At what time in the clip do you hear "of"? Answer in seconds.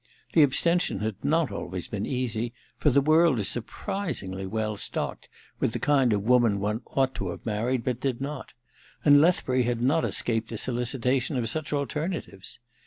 6.11-6.23, 11.37-11.47